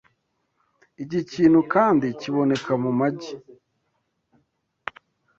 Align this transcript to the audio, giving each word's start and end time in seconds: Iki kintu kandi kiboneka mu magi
Iki 1.03 1.19
kintu 1.31 1.59
kandi 1.73 2.07
kiboneka 2.19 2.71
mu 2.83 2.91
magi 2.99 3.33